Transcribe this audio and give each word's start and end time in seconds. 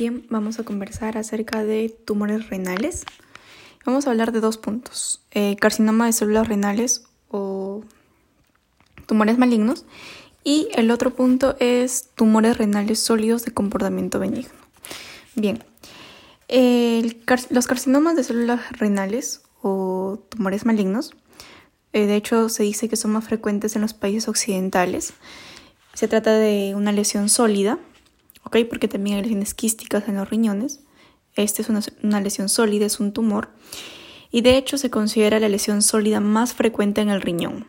Bien, 0.00 0.24
vamos 0.30 0.58
a 0.58 0.62
conversar 0.64 1.18
acerca 1.18 1.62
de 1.62 1.90
tumores 1.90 2.48
renales. 2.48 3.04
Vamos 3.84 4.06
a 4.06 4.10
hablar 4.10 4.32
de 4.32 4.40
dos 4.40 4.56
puntos, 4.56 5.20
eh, 5.30 5.56
carcinoma 5.56 6.06
de 6.06 6.14
células 6.14 6.48
renales 6.48 7.04
o 7.28 7.84
tumores 9.04 9.36
malignos 9.36 9.84
y 10.42 10.68
el 10.72 10.90
otro 10.90 11.14
punto 11.14 11.54
es 11.60 12.08
tumores 12.14 12.56
renales 12.56 12.98
sólidos 12.98 13.44
de 13.44 13.52
comportamiento 13.52 14.18
benigno. 14.18 14.54
Bien, 15.34 15.62
los 17.50 17.66
carcinomas 17.66 18.16
de 18.16 18.24
células 18.24 18.72
renales 18.72 19.42
o 19.60 20.18
tumores 20.30 20.64
malignos, 20.64 21.14
eh, 21.92 22.06
de 22.06 22.16
hecho 22.16 22.48
se 22.48 22.62
dice 22.62 22.88
que 22.88 22.96
son 22.96 23.10
más 23.10 23.24
frecuentes 23.24 23.76
en 23.76 23.82
los 23.82 23.92
países 23.92 24.28
occidentales. 24.28 25.12
Se 25.92 26.08
trata 26.08 26.32
de 26.32 26.72
una 26.74 26.90
lesión 26.90 27.28
sólida 27.28 27.78
¿ok? 28.44 28.58
Porque 28.68 28.88
también 28.88 29.16
hay 29.16 29.22
lesiones 29.22 29.54
quísticas 29.54 30.08
en 30.08 30.16
los 30.16 30.28
riñones. 30.28 30.80
Esta 31.36 31.62
es 31.62 31.68
una, 31.68 32.20
lesión 32.20 32.48
sólida, 32.48 32.86
es 32.86 33.00
un 33.00 33.12
tumor. 33.12 33.50
Y 34.30 34.42
de 34.42 34.56
hecho 34.56 34.78
se 34.78 34.90
considera 34.90 35.40
la 35.40 35.48
lesión 35.48 35.82
sólida 35.82 36.20
más 36.20 36.54
frecuente 36.54 37.00
en 37.00 37.08
el 37.08 37.22
riñón. 37.22 37.66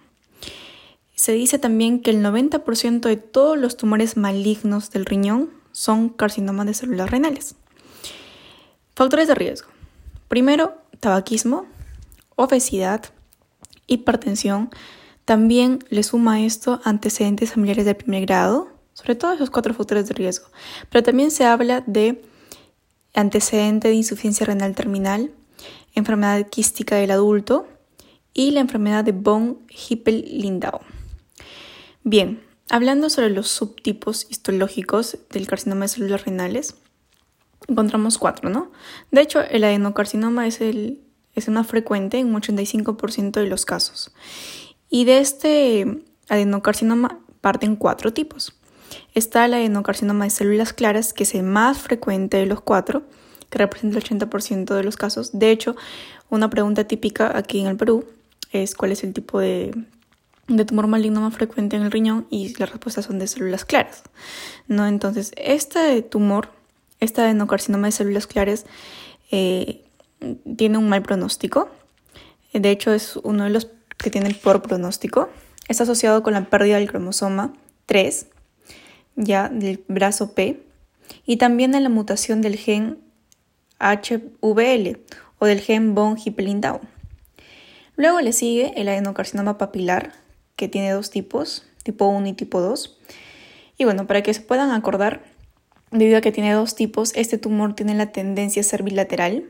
Se 1.15 1.33
dice 1.33 1.59
también 1.59 2.01
que 2.01 2.11
el 2.11 2.23
90% 2.23 3.01
de 3.01 3.17
todos 3.17 3.57
los 3.57 3.77
tumores 3.77 4.17
malignos 4.17 4.89
del 4.91 5.05
riñón 5.05 5.49
son 5.71 6.09
carcinomas 6.09 6.65
de 6.65 6.73
células 6.73 7.11
renales. 7.11 7.55
Factores 8.95 9.27
de 9.27 9.35
riesgo. 9.35 9.69
Primero, 10.27 10.75
tabaquismo, 10.99 11.65
obesidad, 12.35 13.05
hipertensión. 13.87 14.69
También 15.25 15.79
le 15.89 16.03
suma 16.03 16.41
esto 16.41 16.81
antecedentes 16.83 17.51
familiares 17.51 17.85
de 17.85 17.95
primer 17.95 18.25
grado, 18.25 18.69
sobre 19.01 19.15
todo 19.15 19.33
esos 19.33 19.49
cuatro 19.49 19.73
factores 19.73 20.07
de 20.07 20.13
riesgo. 20.13 20.47
Pero 20.89 21.01
también 21.01 21.31
se 21.31 21.43
habla 21.43 21.83
de 21.87 22.21
antecedente 23.15 23.87
de 23.87 23.95
insuficiencia 23.95 24.45
renal 24.45 24.75
terminal, 24.75 25.31
enfermedad 25.95 26.47
quística 26.49 26.95
del 26.97 27.09
adulto 27.09 27.67
y 28.31 28.51
la 28.51 28.59
enfermedad 28.59 29.03
de 29.03 29.11
von 29.11 29.59
Hippel-Lindau. 29.69 30.81
Bien, 32.03 32.43
hablando 32.69 33.09
sobre 33.09 33.31
los 33.31 33.49
subtipos 33.49 34.27
histológicos 34.29 35.17
del 35.31 35.47
carcinoma 35.47 35.85
de 35.85 35.87
células 35.87 36.23
renales, 36.23 36.75
encontramos 37.67 38.19
cuatro, 38.19 38.51
¿no? 38.51 38.71
De 39.09 39.21
hecho, 39.21 39.41
el 39.41 39.63
adenocarcinoma 39.63 40.45
es 40.45 40.61
el 40.61 41.01
es 41.33 41.47
más 41.49 41.65
frecuente 41.65 42.19
en 42.19 42.27
un 42.27 42.41
85% 42.41 43.31
de 43.31 43.47
los 43.47 43.65
casos. 43.65 44.11
Y 44.89 45.05
de 45.05 45.19
este 45.19 46.03
adenocarcinoma 46.27 47.19
parten 47.39 47.77
cuatro 47.77 48.13
tipos. 48.13 48.60
Está 49.13 49.45
el 49.45 49.53
adenocarcinoma 49.53 50.23
de 50.25 50.29
células 50.29 50.73
claras, 50.73 51.13
que 51.13 51.23
es 51.23 51.35
el 51.35 51.43
más 51.43 51.79
frecuente 51.79 52.37
de 52.37 52.45
los 52.45 52.61
cuatro, 52.61 53.03
que 53.49 53.57
representa 53.57 53.97
el 53.97 54.03
80% 54.03 54.73
de 54.73 54.83
los 54.83 54.95
casos. 54.95 55.37
De 55.37 55.51
hecho, 55.51 55.75
una 56.29 56.49
pregunta 56.49 56.85
típica 56.85 57.37
aquí 57.37 57.59
en 57.59 57.67
el 57.67 57.75
Perú 57.75 58.05
es 58.51 58.73
cuál 58.75 58.93
es 58.93 59.03
el 59.03 59.13
tipo 59.13 59.39
de, 59.39 59.75
tumor 60.65 60.87
maligno 60.87 61.21
más 61.21 61.33
frecuente 61.33 61.75
en 61.75 61.83
el 61.83 61.91
riñón 61.91 62.25
y 62.29 62.55
las 62.57 62.71
respuestas 62.71 63.05
son 63.05 63.19
de 63.19 63.27
células 63.27 63.65
claras. 63.65 64.03
¿no? 64.67 64.87
Entonces, 64.87 65.33
este 65.35 66.01
tumor, 66.01 66.49
este 67.01 67.21
adenocarcinoma 67.21 67.87
de 67.87 67.91
células 67.91 68.27
claras, 68.27 68.65
eh, 69.31 69.83
tiene 70.55 70.77
un 70.77 70.87
mal 70.87 71.01
pronóstico. 71.01 71.69
De 72.53 72.69
hecho, 72.69 72.93
es 72.93 73.17
uno 73.17 73.43
de 73.43 73.49
los 73.49 73.67
que 73.97 74.09
tiene 74.09 74.33
por 74.35 74.61
pronóstico. 74.61 75.29
Está 75.67 75.83
asociado 75.83 76.23
con 76.23 76.33
la 76.33 76.45
pérdida 76.45 76.77
del 76.77 76.89
cromosoma 76.89 77.53
3 77.85 78.27
ya 79.21 79.49
del 79.49 79.83
brazo 79.87 80.33
P 80.33 80.63
y 81.25 81.37
también 81.37 81.75
en 81.75 81.83
la 81.83 81.89
mutación 81.89 82.41
del 82.41 82.57
gen 82.57 82.99
HVL 83.79 84.99
o 85.39 85.45
del 85.45 85.61
gen 85.61 85.95
von 85.95 86.17
Hippel-Lindau. 86.17 86.81
Luego 87.95 88.21
le 88.21 88.33
sigue 88.33 88.73
el 88.75 88.89
adenocarcinoma 88.89 89.57
papilar, 89.57 90.13
que 90.55 90.67
tiene 90.67 90.91
dos 90.91 91.09
tipos, 91.09 91.65
tipo 91.83 92.07
1 92.07 92.27
y 92.27 92.33
tipo 92.33 92.61
2. 92.61 92.97
Y 93.77 93.85
bueno, 93.85 94.07
para 94.07 94.21
que 94.23 94.33
se 94.33 94.41
puedan 94.41 94.71
acordar, 94.71 95.23
debido 95.91 96.17
a 96.17 96.21
que 96.21 96.31
tiene 96.31 96.53
dos 96.53 96.75
tipos, 96.75 97.11
este 97.15 97.37
tumor 97.37 97.75
tiene 97.75 97.95
la 97.95 98.11
tendencia 98.11 98.61
a 98.61 98.63
ser 98.63 98.83
bilateral 98.83 99.45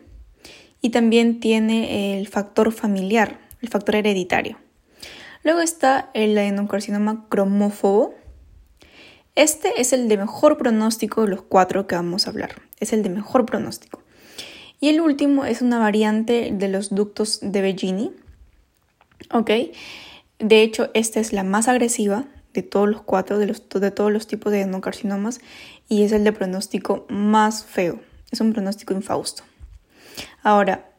y 0.82 0.90
también 0.90 1.40
tiene 1.40 2.18
el 2.18 2.28
factor 2.28 2.72
familiar, 2.72 3.40
el 3.62 3.70
factor 3.70 3.96
hereditario. 3.96 4.58
Luego 5.44 5.62
está 5.62 6.10
el 6.14 6.38
adenocarcinoma 6.38 7.26
cromófobo, 7.30 8.14
este 9.42 9.82
es 9.82 9.94
el 9.94 10.08
de 10.08 10.18
mejor 10.18 10.58
pronóstico 10.58 11.22
de 11.22 11.30
los 11.30 11.42
cuatro 11.42 11.88
que 11.88 11.96
vamos 11.96 12.28
a 12.28 12.30
hablar. 12.30 12.62
Es 12.80 12.94
el 12.94 13.04
de 13.04 13.10
mejor 13.10 13.46
pronóstico. 13.46 14.02
Y 14.80 14.90
el 14.90 15.02
último 15.02 15.46
es 15.46 15.62
una 15.62 15.80
variante 15.80 16.52
de 16.52 16.68
los 16.68 16.94
ductos 16.94 17.40
de 17.42 17.62
Bellini. 17.62 18.12
¿Ok? 19.32 19.52
De 20.40 20.62
hecho, 20.64 20.90
esta 20.94 21.20
es 21.20 21.34
la 21.34 21.44
más 21.44 21.68
agresiva 21.68 22.26
de 22.54 22.64
todos 22.64 22.90
los 22.90 23.02
cuatro, 23.02 23.38
de, 23.38 23.48
los, 23.48 23.68
de 23.70 23.92
todos 23.92 24.12
los 24.12 24.28
tipos 24.28 24.52
de 24.52 24.62
endocarcinomas, 24.62 25.40
y 25.88 26.04
es 26.04 26.12
el 26.12 26.24
de 26.24 26.34
pronóstico 26.34 27.06
más 27.10 27.64
feo. 27.64 28.00
Es 28.32 28.42
un 28.42 28.54
pronóstico 28.54 28.94
infausto. 28.94 29.44
Ahora, 30.44 30.90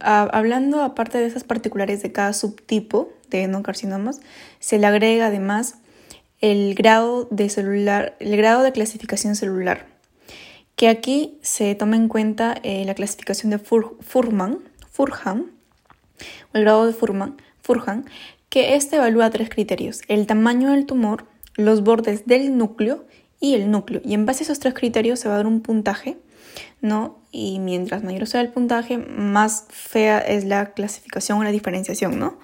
hablando 0.00 0.82
aparte 0.82 1.18
de 1.18 1.26
esas 1.26 1.44
particulares 1.44 2.02
de 2.02 2.12
cada 2.12 2.32
subtipo 2.32 3.12
de 3.30 3.42
endocarcinomas, 3.42 4.20
se 4.60 4.78
le 4.78 4.86
agrega 4.86 5.26
además 5.26 5.76
el 6.40 6.74
grado 6.74 7.26
de 7.30 7.48
celular, 7.48 8.16
el 8.20 8.36
grado 8.36 8.62
de 8.62 8.72
clasificación 8.72 9.36
celular, 9.36 9.86
que 10.76 10.88
aquí 10.88 11.38
se 11.42 11.74
toma 11.74 11.96
en 11.96 12.08
cuenta 12.08 12.56
eh, 12.62 12.84
la 12.84 12.94
clasificación 12.94 13.50
de 13.50 13.58
Furman, 13.58 14.58
Furhan, 14.90 15.52
o 16.52 16.56
el 16.56 16.62
grado 16.62 16.86
de 16.86 16.92
Furman, 16.92 17.36
Furhan, 17.62 18.04
que 18.48 18.74
este 18.74 18.96
evalúa 18.96 19.30
tres 19.30 19.48
criterios: 19.48 20.02
el 20.08 20.26
tamaño 20.26 20.70
del 20.72 20.86
tumor, 20.86 21.26
los 21.56 21.82
bordes 21.82 22.26
del 22.26 22.56
núcleo 22.56 23.04
y 23.40 23.54
el 23.54 23.70
núcleo. 23.70 24.00
Y 24.04 24.14
en 24.14 24.26
base 24.26 24.42
a 24.42 24.44
esos 24.44 24.58
tres 24.58 24.74
criterios 24.74 25.20
se 25.20 25.28
va 25.28 25.34
a 25.34 25.38
dar 25.38 25.46
un 25.46 25.60
puntaje, 25.60 26.18
¿no? 26.84 27.18
Y 27.32 27.58
mientras 27.60 28.04
mayor 28.04 28.26
sea 28.26 28.42
el 28.42 28.50
puntaje, 28.50 28.98
más 28.98 29.64
fea 29.70 30.18
es 30.18 30.44
la 30.44 30.72
clasificación 30.74 31.38
o 31.38 31.42
la 31.42 31.50
diferenciación, 31.50 32.18
¿no? 32.18 32.38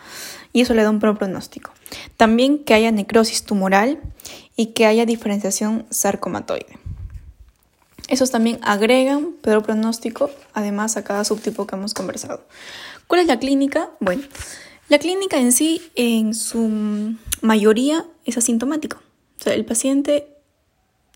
Y 0.52 0.62
eso 0.62 0.72
le 0.72 0.82
da 0.82 0.90
un 0.90 0.98
pronóstico. 0.98 1.70
También 2.16 2.64
que 2.64 2.74
haya 2.74 2.90
necrosis 2.90 3.44
tumoral 3.44 4.00
y 4.56 4.68
que 4.68 4.86
haya 4.86 5.04
diferenciación 5.04 5.86
sarcomatoide. 5.90 6.78
Esos 8.08 8.30
también 8.30 8.58
agregan 8.62 9.34
peor 9.42 9.62
pronóstico, 9.62 10.30
además 10.54 10.96
a 10.96 11.04
cada 11.04 11.22
subtipo 11.24 11.66
que 11.66 11.76
hemos 11.76 11.92
conversado. 11.92 12.42
¿Cuál 13.06 13.20
es 13.20 13.26
la 13.26 13.38
clínica? 13.38 13.90
Bueno, 14.00 14.22
la 14.88 14.98
clínica 14.98 15.38
en 15.38 15.52
sí, 15.52 15.82
en 15.94 16.34
su 16.34 17.14
mayoría, 17.42 18.06
es 18.24 18.38
asintomático. 18.38 18.96
O 19.38 19.42
sea, 19.42 19.52
el 19.52 19.64
paciente 19.66 20.29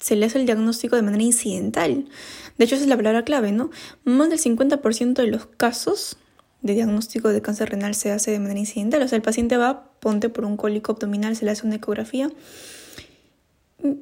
se 0.01 0.17
le 0.17 0.27
hace 0.27 0.39
el 0.39 0.47
diagnóstico 0.47 0.97
de 0.97 1.03
manera 1.03 1.23
incidental. 1.23 2.07
De 2.59 2.65
hecho, 2.65 2.75
esa 2.75 2.85
es 2.85 2.91
la 2.91 2.97
palabra 2.97 3.25
clave, 3.25 3.53
¿no? 3.53 3.71
Más 4.05 4.31
del 4.31 4.39
50% 4.39 5.15
de 5.15 5.27
los 5.27 5.47
casos 5.47 6.17
de 6.63 6.75
diagnóstico 6.75 7.29
de 7.29 7.43
cáncer 7.43 7.71
renal 7.71 7.95
se 7.95 8.11
hace 8.11 8.31
de 8.31 8.39
manera 8.39 8.61
incidental. 8.61 9.03
O 9.03 9.09
sea, 9.09 9.17
el 9.17 9.23
paciente 9.23 9.57
va, 9.57 9.91
ponte 10.01 10.29
por 10.29 10.45
un 10.45 10.57
cólico 10.57 10.93
abdominal, 10.93 11.37
se 11.37 11.45
le 11.45 11.51
hace 11.51 11.67
una 11.67 11.77
ecografía. 11.77 12.31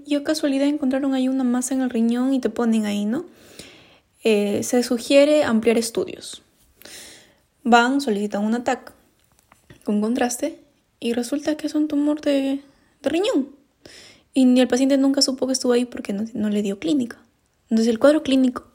Y 0.06 0.14
a 0.14 0.22
casualidad 0.22 0.69
encontraron 0.69 1.12
ahí 1.14 1.28
una 1.28 1.44
masa 1.44 1.75
en 1.75 1.80
el 1.80 1.91
riñón 1.91 2.34
y 2.34 2.41
te 2.41 2.50
ponen 2.50 2.86
ahí, 2.86 3.04
¿no? 3.04 3.26
Eh, 4.22 4.62
se 4.62 4.82
sugiere 4.84 5.42
ampliar 5.42 5.76
estudios. 5.76 6.42
Van, 7.64 8.00
solicitan 8.00 8.44
un 8.44 8.54
ataque 8.54 8.92
con 9.84 10.00
contraste 10.00 10.60
y 11.00 11.14
resulta 11.14 11.56
que 11.56 11.66
es 11.66 11.74
un 11.74 11.88
tumor 11.88 12.20
de, 12.20 12.62
riñón. 13.03 13.62
Y 14.34 14.44
ni 14.47 14.60
el 14.60 14.69
paciente 14.69 14.97
nunca 14.98 15.22
supo 15.22 15.47
que 15.47 15.53
estuvo 15.53 15.72
ahí 15.72 15.84
porque 15.84 16.12
no, 16.12 16.25
no 16.34 16.48
le 16.48 16.62
dio 16.62 16.78
clínica. 16.78 17.19
Entonces 17.69 17.88
el 17.88 17.98
cuadro 17.98 18.22
clínico 18.22 18.72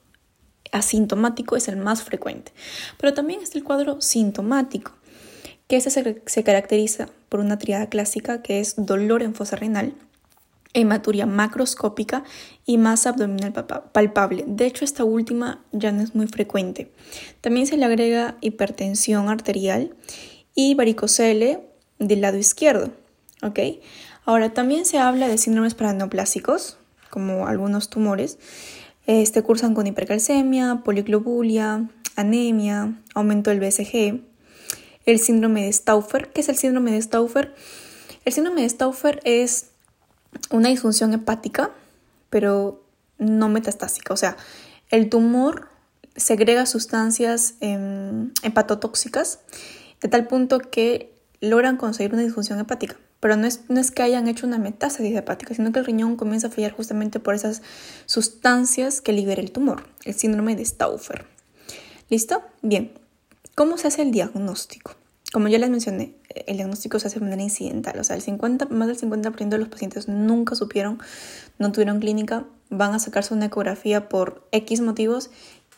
asintomático 0.72 1.56
es 1.56 1.68
el 1.68 1.78
más 1.78 2.04
frecuente. 2.04 2.52
Pero 2.98 3.14
también 3.14 3.42
está 3.42 3.58
el 3.58 3.64
cuadro 3.64 4.02
sintomático, 4.02 4.94
que 5.68 5.78
ese 5.78 5.90
se, 5.90 6.44
caracteriza 6.44 7.10
por 7.30 7.40
una 7.40 7.58
triada 7.58 7.90
clásica 7.90 8.42
que 8.42 8.60
es 8.60 8.76
dolor 8.78 9.24
en 9.24 9.36
fosa 9.36 9.56
renal, 9.56 9.94
hematuria 10.74 11.26
macroscópica 11.26 12.24
y 12.66 12.78
masa 12.78 13.10
abdominal 13.10 13.54
palpable. 13.54 14.44
De 14.48 14.66
hecho, 14.66 14.86
esta 14.86 15.04
última 15.04 15.64
ya 15.72 15.92
no 15.92 16.02
es 16.02 16.14
muy 16.16 16.28
frecuente. 16.28 16.92
También 17.42 17.68
se 17.68 17.78
le 17.78 17.86
agrega 17.86 18.38
hipertensión 18.42 19.30
arterial 19.30 19.96
y 20.54 20.76
varicocele 20.76 21.62
del 22.00 22.22
lado 22.22 22.38
izquierdo. 22.38 22.92
¿ok? 23.42 23.60
Ahora, 24.28 24.54
también 24.54 24.86
se 24.86 25.00
habla 25.00 25.30
de 25.30 25.38
síndromes 25.38 25.74
paraneoplásicos, 25.74 26.78
como 27.10 27.48
algunos 27.48 27.90
tumores, 27.90 28.38
este, 29.06 29.42
cursan 29.42 29.74
con 29.74 29.88
hipercalcemia, 29.88 30.82
poliglobulia, 30.84 31.90
anemia, 32.18 33.02
aumento 33.16 33.52
del 33.52 33.62
BCG, 33.62 34.20
el 35.06 35.20
síndrome 35.20 35.64
de 35.64 35.72
Stauffer. 35.72 36.28
¿Qué 36.34 36.42
es 36.42 36.50
el 36.50 36.58
síndrome 36.58 36.92
de 36.92 37.02
Stauffer? 37.02 37.56
El 38.26 38.34
síndrome 38.34 38.64
de 38.64 38.70
Stauffer 38.70 39.22
es 39.24 39.68
una 40.52 40.68
disfunción 40.68 41.14
hepática, 41.14 41.72
pero 42.30 42.84
no 43.20 43.48
metastásica. 43.48 44.14
O 44.14 44.18
sea, 44.18 44.36
el 44.90 45.08
tumor 45.08 45.70
segrega 46.18 46.66
sustancias 46.66 47.54
em, 47.62 48.34
hepatotóxicas 48.44 49.40
de 50.02 50.10
tal 50.10 50.28
punto 50.28 50.60
que 50.60 51.16
logran 51.40 51.78
conseguir 51.78 52.14
una 52.14 52.24
disfunción 52.24 52.60
hepática. 52.60 52.98
Pero 53.20 53.36
no 53.36 53.48
es, 53.48 53.62
no 53.68 53.80
es 53.80 53.92
que 53.92 54.04
hayan 54.04 54.28
hecho 54.28 54.46
una 54.46 54.60
metástasis 54.60 55.16
hepática, 55.16 55.54
sino 55.56 55.72
que 55.72 55.80
el 55.80 55.86
riñón 55.86 56.18
comienza 56.18 56.48
a 56.48 56.52
fallar 56.52 56.72
justamente 56.72 57.20
por 57.20 57.34
esas 57.34 57.62
sustancias 58.06 59.02
que 59.02 59.12
libera 59.12 59.42
el 59.42 59.52
tumor, 59.52 59.84
el 60.06 60.14
síndrome 60.14 60.56
de 60.56 60.66
Stauffer. 60.66 61.26
¿Listo? 62.10 62.44
Bien. 62.62 62.92
¿Cómo 63.56 63.78
se 63.78 63.88
hace 63.88 64.04
el 64.04 64.12
diagnóstico? 64.12 64.96
Como 65.34 65.48
ya 65.48 65.58
les 65.58 65.70
mencioné, 65.70 66.14
el 66.46 66.58
diagnóstico 66.58 67.00
se 67.00 67.08
hace 67.08 67.20
de 67.20 67.26
manera 67.26 67.42
incidental. 67.42 68.00
O 68.00 68.04
sea, 68.04 68.16
el 68.16 68.22
50, 68.22 68.68
más 68.68 68.88
del 68.88 68.98
50% 68.98 69.50
de 69.50 69.58
los 69.58 69.68
pacientes 69.68 70.08
nunca 70.08 70.56
supieron, 70.56 71.00
no 71.58 71.72
tuvieron 71.72 72.00
clínica, 72.00 72.46
van 72.70 72.94
a 72.94 73.00
sacarse 73.00 73.34
una 73.34 73.46
ecografía 73.46 74.10
por 74.10 74.48
X 74.52 74.82
motivos 74.82 75.30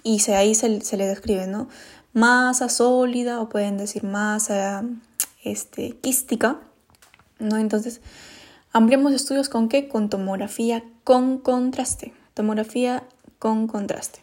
y 0.04 0.20
se, 0.20 0.36
ahí 0.36 0.56
se, 0.56 0.82
se 0.82 0.98
le 0.98 1.08
describe, 1.08 1.48
¿no? 1.48 1.68
Masa 2.14 2.70
sólida 2.70 3.40
o 3.40 3.50
pueden 3.50 3.78
decir 3.78 4.04
masa 4.04 4.84
este, 5.44 5.98
quística, 6.02 6.60
¿no? 7.40 7.58
Entonces, 7.58 8.02
ampliamos 8.72 9.14
estudios 9.14 9.50
con 9.50 9.70
qué? 9.70 9.88
Con 9.88 10.10
tomografía 10.10 10.84
con 11.04 11.40
contraste. 11.40 12.14
Tomografía 12.34 13.04
con 13.40 13.68
contraste. 13.68 14.20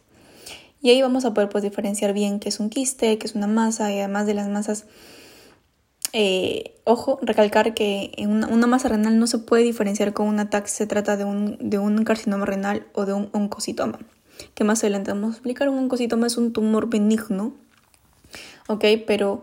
Y 0.83 0.91
ahí 0.91 1.03
vamos 1.03 1.25
a 1.25 1.35
poder 1.35 1.49
pues, 1.49 1.65
diferenciar 1.65 2.13
bien 2.13 2.39
qué 2.39 2.49
es 2.49 2.61
un 2.61 2.71
quiste, 2.71 3.19
qué 3.19 3.27
es 3.27 3.35
una 3.35 3.47
masa 3.47 3.93
y 3.93 3.99
además 3.99 4.27
de 4.27 4.35
las 4.35 4.49
masas, 4.49 4.85
eh, 6.13 6.77
ojo, 6.85 7.19
recalcar 7.23 7.75
que 7.75 8.13
una, 8.19 8.67
masa 8.67 8.89
renal 8.89 9.19
no 9.19 9.27
se 9.27 9.39
puede 9.39 9.65
diferenciar 9.65 10.13
con 10.13 10.29
un 10.29 10.39
ataque 10.39 10.69
se 10.69 10.87
trata 10.87 11.17
de 11.17 11.25
un, 11.25 11.59
de 11.59 11.79
un 11.79 12.05
carcinoma 12.05 12.47
renal 12.47 12.87
o 12.93 13.05
de 13.05 13.15
un 13.15 13.31
oncocitoma, 13.33 13.99
que 14.55 14.65
más 14.65 14.81
adelante 14.85 15.11
vamos 15.11 15.31
a 15.31 15.33
explicar. 15.33 15.69
Un 15.69 15.79
oncocitoma 15.79 16.29
es 16.29 16.37
un 16.37 16.53
tumor 16.53 16.89
benigno, 16.89 17.53
¿ok? 18.69 18.85
Pero 19.07 19.43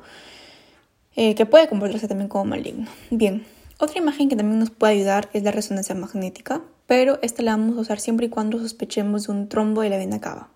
eh, 1.15 1.35
que 1.35 1.45
puede 1.45 1.67
comportarse 1.67 2.07
también 2.07 2.29
como 2.29 2.45
maligno. 2.45 2.87
Bien, 3.11 3.45
otra 3.83 4.00
imagen 4.00 4.30
que 4.30 4.35
también 4.35 4.59
nos 4.59 4.69
puede 4.69 4.94
ayudar 4.94 5.30
es 5.33 5.44
la 5.44 5.51
resonancia 5.51 5.94
magnética, 5.94 6.62
pero 6.88 7.19
esta 7.21 7.44
la 7.44 7.51
vamos 7.51 7.77
a 7.77 7.81
usar 7.81 8.00
siempre 8.00 8.27
y 8.27 8.30
cuando 8.30 8.59
sospechemos 8.59 9.27
de 9.27 9.33
un 9.33 9.50
trombo 9.50 9.81
de 9.81 9.89
la 9.89 9.97
vena 9.97 10.21
cava. 10.21 10.50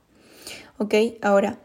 ¿Ok? 0.78 0.94
Ahora, 1.22 1.60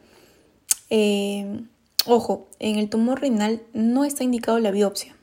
eh, 0.91 1.63
ojo, 2.07 2.49
en 2.59 2.79
el 2.79 2.89
tumor 2.89 3.21
renal 3.21 3.63
no 3.73 4.05
está 4.05 4.25
indicado 4.25 4.59
la 4.59 4.71
biopsia. 4.71 5.17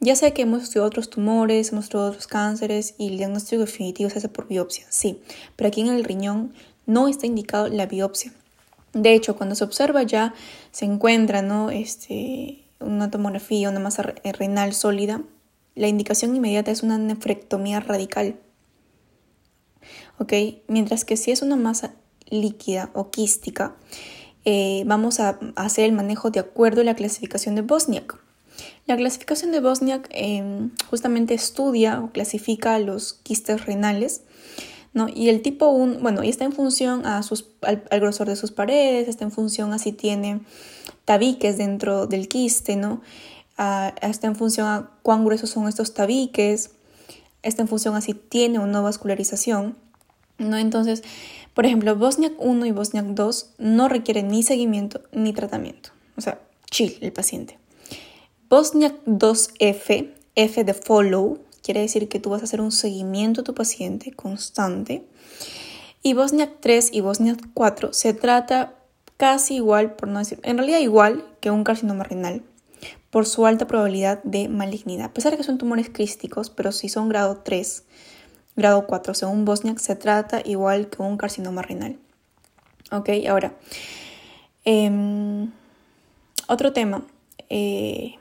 Ya 0.00 0.16
sé 0.16 0.32
que 0.32 0.42
hemos 0.42 0.62
estudiado 0.62 0.86
otros 0.86 1.10
tumores, 1.10 1.72
hemos 1.72 1.84
estudiado 1.84 2.08
otros 2.08 2.26
cánceres 2.26 2.94
y 2.96 3.08
el 3.08 3.18
diagnóstico 3.18 3.60
definitivo 3.60 4.08
se 4.08 4.18
hace 4.18 4.30
por 4.30 4.48
biopsia, 4.48 4.86
sí, 4.88 5.20
pero 5.56 5.68
aquí 5.68 5.82
en 5.82 5.88
el 5.88 6.04
riñón 6.04 6.54
no 6.86 7.06
está 7.06 7.26
indicado 7.26 7.68
la 7.68 7.84
biopsia. 7.84 8.32
De 8.94 9.12
hecho, 9.12 9.36
cuando 9.36 9.54
se 9.54 9.64
observa 9.64 10.02
ya 10.02 10.32
se 10.72 10.86
encuentra 10.86 11.42
¿no? 11.42 11.70
este, 11.70 12.64
una 12.80 13.10
tomografía, 13.10 13.68
una 13.68 13.78
masa 13.78 14.14
renal 14.24 14.72
sólida, 14.72 15.22
la 15.74 15.88
indicación 15.88 16.34
inmediata 16.36 16.70
es 16.70 16.82
una 16.82 16.98
nefrectomía 16.98 17.80
radical. 17.80 18.36
Mientras 20.68 21.04
que 21.04 21.16
si 21.16 21.30
es 21.30 21.42
una 21.42 21.56
masa 21.56 21.94
líquida 22.28 22.90
o 22.94 23.10
quística, 23.10 23.74
eh, 24.44 24.82
vamos 24.86 25.18
a 25.18 25.38
hacer 25.56 25.86
el 25.86 25.92
manejo 25.92 26.30
de 26.30 26.40
acuerdo 26.40 26.82
a 26.82 26.84
la 26.84 26.94
clasificación 26.94 27.54
de 27.54 27.62
Bosniak. 27.62 28.18
La 28.86 28.96
clasificación 28.96 29.50
de 29.52 29.60
Bosniak 29.60 30.08
em, 30.10 30.70
justamente 30.90 31.34
estudia 31.34 32.00
o 32.00 32.10
clasifica 32.10 32.78
los 32.78 33.14
quistes 33.14 33.64
renales, 33.64 34.22
¿no? 34.92 35.08
Y 35.08 35.28
el 35.28 35.40
tipo 35.42 35.68
1, 35.70 36.00
bueno, 36.00 36.22
y 36.22 36.28
está 36.28 36.44
en 36.44 36.52
función 36.52 37.06
a 37.06 37.22
sus, 37.22 37.46
al, 37.62 37.82
grosor 38.00 38.28
de 38.28 38.36
sus 38.36 38.50
paredes, 38.50 39.08
está 39.08 39.24
en 39.24 39.32
función 39.32 39.72
a 39.72 39.78
si 39.78 39.92
tiene 39.92 40.40
tabiques 41.04 41.56
dentro 41.58 42.06
del 42.06 42.28
quiste, 42.28 42.76
¿no? 42.76 43.00
Está 44.00 44.26
en 44.26 44.36
función 44.36 44.66
a 44.66 44.90
cuán 45.02 45.24
gruesos 45.24 45.50
son 45.50 45.68
estos 45.68 45.92
tabiques, 45.92 46.70
está 47.42 47.62
en 47.62 47.68
función 47.68 47.94
a 47.94 48.00
si 48.00 48.14
tiene 48.14 48.58
o 48.58 48.66
no 48.66 48.82
vascularización, 48.82 49.76
¿no? 50.38 50.56
Entonces, 50.56 51.02
por 51.54 51.66
ejemplo, 51.66 51.94
Bosniak 51.96 52.34
1 52.38 52.66
y 52.66 52.72
Bosniak 52.72 53.06
2 53.06 53.50
no 53.58 53.88
requieren 53.88 54.28
ni 54.28 54.42
seguimiento 54.42 55.02
ni 55.12 55.32
tratamiento. 55.32 55.90
O 56.16 56.20
sea, 56.20 56.40
chill 56.70 56.96
el 57.00 57.12
paciente. 57.12 57.58
Bosniak 58.48 59.04
2F, 59.04 60.10
F 60.34 60.64
de 60.64 60.74
follow, 60.74 61.38
quiere 61.62 61.80
decir 61.80 62.08
que 62.08 62.18
tú 62.18 62.30
vas 62.30 62.40
a 62.40 62.44
hacer 62.44 62.60
un 62.60 62.72
seguimiento 62.72 63.42
a 63.42 63.44
tu 63.44 63.54
paciente 63.54 64.12
constante. 64.12 65.04
Y 66.02 66.14
Bosniak 66.14 66.60
3 66.60 66.90
y 66.92 67.00
Bosniak 67.02 67.38
4 67.52 67.92
se 67.92 68.14
trata 68.14 68.74
casi 69.18 69.56
igual, 69.56 69.96
por 69.96 70.08
no 70.08 70.18
decir, 70.18 70.40
en 70.44 70.56
realidad 70.56 70.78
igual 70.78 71.26
que 71.40 71.50
un 71.50 71.62
carcinoma 71.62 72.04
renal, 72.04 72.42
por 73.10 73.26
su 73.26 73.46
alta 73.46 73.66
probabilidad 73.66 74.22
de 74.22 74.48
malignidad. 74.48 75.06
A 75.06 75.12
pesar 75.12 75.32
de 75.32 75.38
que 75.38 75.44
son 75.44 75.58
tumores 75.58 75.90
crísticos, 75.90 76.50
pero 76.50 76.72
si 76.72 76.88
son 76.88 77.08
grado 77.08 77.38
3, 77.38 77.84
grado 78.56 78.86
4, 78.86 79.14
según 79.14 79.44
Bosniak, 79.44 79.78
se 79.78 79.96
trata 79.96 80.40
igual 80.44 80.88
que 80.88 81.02
un 81.02 81.16
carcinoma 81.16 81.62
renal. 81.62 81.98
Ok, 82.92 83.08
ahora, 83.28 83.54
em, 84.64 85.50
otro 86.48 86.72
tema. 86.72 87.06
Eh, 87.48 88.14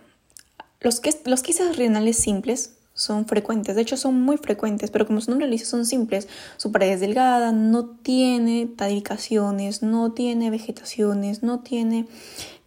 los, 0.80 1.00
quistes 1.02 1.76
renales 1.76 2.18
simples 2.18 2.76
son 2.94 3.26
frecuentes, 3.26 3.76
de 3.76 3.82
hecho 3.82 3.98
son 3.98 4.22
muy 4.22 4.38
frecuentes, 4.38 4.92
pero 4.92 5.06
como 5.06 5.22
su 5.22 5.30
nombre 5.32 5.48
lo 5.48 5.52
dice, 5.52 5.66
son 5.66 5.86
simples. 5.86 6.28
Su 6.58 6.72
pared 6.72 6.92
es 6.92 7.00
delgada, 7.00 7.52
no 7.52 7.86
tiene 7.86 8.68
tadificaciones, 8.68 9.84
no 9.84 10.14
tiene 10.14 10.50
vegetaciones, 10.50 11.44
no 11.44 11.60
tiene 11.62 12.08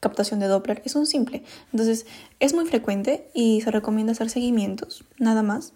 captación 0.02 0.40
de 0.40 0.48
Doppler, 0.48 0.82
es 0.84 0.96
un 0.96 1.06
simple. 1.06 1.44
Entonces 1.70 2.06
es 2.40 2.52
muy 2.54 2.66
frecuente 2.66 3.30
y 3.32 3.60
se 3.60 3.70
recomienda 3.70 4.12
hacer 4.12 4.28
seguimientos, 4.28 5.04
nada 5.18 5.42
más. 5.42 5.72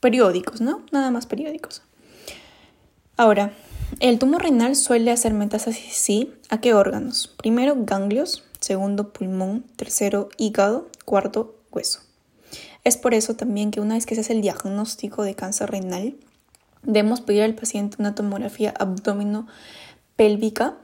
Periódicos, 0.00 0.62
¿no? 0.62 0.82
Nada 0.92 1.10
más 1.10 1.26
periódicos. 1.26 1.82
Ahora, 3.18 3.52
el 4.00 4.18
tumor 4.18 4.42
renal 4.42 4.76
suele 4.76 5.10
hacer 5.10 5.34
metástasis, 5.34 5.92
sí. 5.94 6.32
¿A 6.48 6.60
qué 6.60 6.72
órganos? 6.72 7.28
Primero, 7.36 7.74
ganglios. 7.78 8.44
Segundo, 8.60 9.12
pulmón. 9.12 9.64
Tercero, 9.76 10.30
hígado. 10.38 10.88
Cuarto, 11.04 11.56
hueso. 11.70 12.00
Es 12.84 12.96
por 12.96 13.12
eso 13.12 13.34
también 13.34 13.70
que 13.70 13.80
una 13.80 13.94
vez 13.94 14.06
que 14.06 14.14
se 14.14 14.22
hace 14.22 14.32
el 14.32 14.40
diagnóstico 14.40 15.22
de 15.22 15.34
cáncer 15.34 15.70
renal, 15.70 16.16
debemos 16.82 17.20
pedir 17.20 17.42
al 17.42 17.54
paciente 17.54 17.96
una 17.98 18.14
tomografía 18.14 18.72
abdomino 18.78 19.46
pélvica 20.16 20.76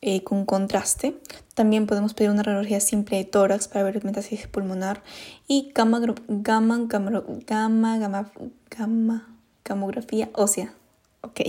eh, 0.00 0.22
con 0.24 0.44
contraste. 0.44 1.16
También 1.54 1.86
podemos 1.86 2.14
pedir 2.14 2.30
una 2.30 2.42
radiología 2.42 2.80
simple 2.80 3.16
de 3.16 3.24
tórax 3.24 3.68
para 3.68 3.84
ver 3.84 4.04
metástasis 4.04 4.46
pulmonar 4.48 5.02
y 5.46 5.70
gamma, 5.74 6.00
gamma, 6.00 6.86
gamma, 6.88 7.98
gamma, 7.98 8.30
gamma, 8.70 9.36
gamografía 9.64 10.30
ósea. 10.34 10.74
Ok, 11.20 11.40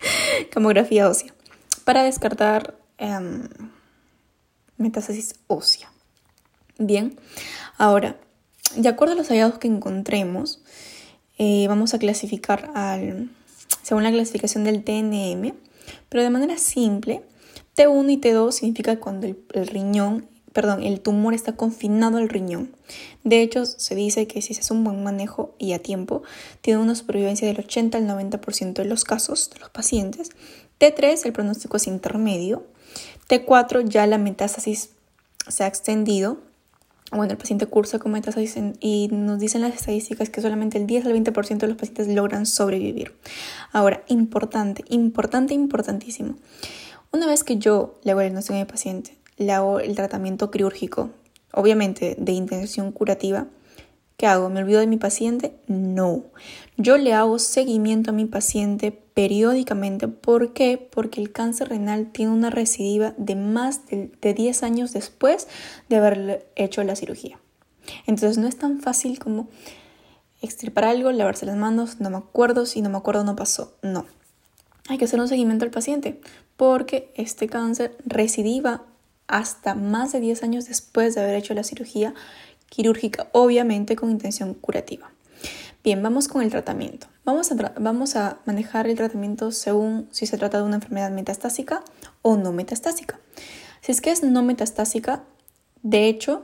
camografía 0.50 1.08
ósea 1.08 1.34
para 1.84 2.02
descartar 2.02 2.76
um, 3.00 3.42
metástasis 4.76 5.36
ósea. 5.48 5.90
Bien, 6.78 7.16
ahora 7.78 8.16
de 8.76 8.88
acuerdo 8.88 9.14
a 9.14 9.16
los 9.16 9.28
hallazgos 9.28 9.58
que 9.58 9.68
encontremos, 9.68 10.60
eh, 11.38 11.66
vamos 11.68 11.94
a 11.94 11.98
clasificar 11.98 12.70
al, 12.74 13.30
según 13.82 14.02
la 14.02 14.10
clasificación 14.10 14.64
del 14.64 14.82
TNM, 14.82 15.54
pero 16.08 16.22
de 16.22 16.30
manera 16.30 16.58
simple, 16.58 17.22
T1 17.76 18.10
y 18.10 18.20
T2 18.20 18.52
significa 18.52 19.00
cuando 19.00 19.26
el, 19.26 19.66
riñón, 19.66 20.28
perdón, 20.52 20.82
el 20.82 21.00
tumor 21.00 21.34
está 21.34 21.56
confinado 21.56 22.18
al 22.18 22.28
riñón. 22.28 22.74
De 23.24 23.42
hecho, 23.42 23.66
se 23.66 23.94
dice 23.94 24.26
que 24.26 24.42
si 24.42 24.54
se 24.54 24.60
hace 24.60 24.72
un 24.72 24.84
buen 24.84 25.02
manejo 25.02 25.54
y 25.58 25.72
a 25.72 25.80
tiempo, 25.80 26.22
tiene 26.60 26.80
una 26.80 26.94
supervivencia 26.94 27.48
del 27.48 27.58
80 27.58 27.98
al 27.98 28.06
90% 28.06 28.74
de 28.74 28.84
los 28.84 29.04
casos 29.04 29.50
de 29.50 29.60
los 29.60 29.70
pacientes. 29.70 30.30
T3, 30.78 31.24
el 31.24 31.32
pronóstico 31.32 31.76
es 31.76 31.86
intermedio. 31.86 32.64
T4, 33.28 33.88
ya 33.88 34.06
la 34.06 34.18
metástasis 34.18 34.90
se 35.48 35.64
ha 35.64 35.66
extendido 35.66 36.38
bueno, 37.10 37.32
el 37.32 37.38
paciente 37.38 37.66
cursa 37.66 37.98
con 37.98 38.12
metástasis 38.12 38.56
y 38.80 39.08
nos 39.12 39.38
dicen 39.38 39.60
las 39.60 39.74
estadísticas 39.74 40.30
que 40.30 40.40
solamente 40.40 40.78
el 40.78 40.86
10 40.86 41.06
al 41.06 41.12
20% 41.12 41.58
de 41.58 41.68
los 41.68 41.76
pacientes 41.76 42.08
logran 42.08 42.44
sobrevivir. 42.44 43.14
Ahora, 43.72 44.02
importante, 44.08 44.84
importante, 44.88 45.54
importantísimo. 45.54 46.36
Una 47.14 47.28
vez 47.28 47.44
que 47.44 47.58
yo 47.58 47.94
le 48.02 48.10
hago 48.10 48.22
el 48.22 48.26
diagnóstico 48.26 48.56
a 48.56 48.58
mi 48.58 48.64
paciente, 48.64 49.16
le 49.36 49.52
hago 49.52 49.78
el 49.78 49.94
tratamiento 49.94 50.50
quirúrgico, 50.50 51.10
obviamente 51.52 52.16
de 52.18 52.32
intención 52.32 52.90
curativa, 52.90 53.46
¿Qué 54.16 54.26
hago? 54.26 54.48
¿Me 54.48 54.60
olvido 54.60 54.80
de 54.80 54.86
mi 54.88 54.96
paciente? 54.96 55.56
No. 55.66 56.22
Yo 56.76 56.98
le 56.98 57.14
hago 57.14 57.40
seguimiento 57.40 58.10
a 58.10 58.14
mi 58.14 58.26
paciente 58.26 58.92
periódicamente. 58.92 60.06
¿Por 60.06 60.52
qué? 60.52 60.76
Porque 60.78 61.20
el 61.20 61.32
cáncer 61.32 61.68
renal 61.68 62.10
tiene 62.12 62.32
una 62.32 62.50
recidiva 62.50 63.14
de 63.16 63.34
más 63.34 63.86
de, 63.86 64.34
10 64.34 64.62
años 64.62 64.92
después 64.92 65.48
de 65.88 65.96
haberle 65.96 66.46
hecho 66.54 66.82
la 66.84 66.94
cirugía. 66.94 67.40
Entonces 68.06 68.38
no 68.38 68.46
es 68.46 68.56
tan 68.56 68.80
fácil 68.80 69.18
como 69.18 69.48
extirpar 70.42 70.84
algo, 70.84 71.10
lavarse 71.10 71.46
las 71.46 71.56
manos, 71.56 72.00
no 72.00 72.10
me 72.10 72.18
acuerdo, 72.18 72.66
si 72.66 72.82
no 72.82 72.90
me 72.90 72.98
acuerdo 72.98 73.24
no 73.24 73.34
pasó. 73.34 73.76
No. 73.82 74.06
hay 74.88 74.98
que 74.98 75.06
hacer 75.06 75.20
un 75.20 75.28
seguimiento 75.28 75.64
al 75.64 75.72
paciente 75.72 76.20
porque 76.56 77.12
este 77.14 77.48
cáncer 77.48 77.96
recidiva 78.04 78.82
hasta 79.26 79.74
más 79.74 80.12
de 80.12 80.20
10 80.20 80.42
años 80.42 80.66
después 80.66 81.14
de 81.14 81.22
haber 81.22 81.34
hecho 81.34 81.54
la 81.54 81.64
cirugía 81.64 82.14
quirúrgica, 82.68 83.28
obviamente 83.32 83.96
con 83.96 84.10
intención 84.10 84.54
curativa. 84.54 85.10
Bien, 85.82 86.02
vamos 86.02 86.28
con 86.28 86.42
el 86.42 86.50
tratamiento. 86.50 87.08
Vamos 87.24 87.52
a, 87.52 87.74
vamos 87.78 88.16
a 88.16 88.38
manejar 88.46 88.86
el 88.86 88.96
tratamiento 88.96 89.52
según 89.52 90.08
si 90.10 90.26
se 90.26 90.38
trata 90.38 90.58
de 90.58 90.64
una 90.64 90.76
enfermedad 90.76 91.10
metastásica 91.10 91.82
o 92.22 92.36
no 92.36 92.52
metastásica. 92.52 93.18
Si 93.82 93.92
es 93.92 94.00
que 94.00 94.10
es 94.10 94.22
no 94.22 94.42
metastásica, 94.42 95.24
de 95.82 96.08
hecho, 96.08 96.42